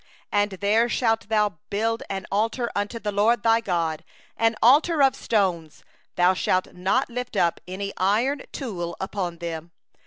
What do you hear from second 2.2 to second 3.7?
altar unto the LORD thy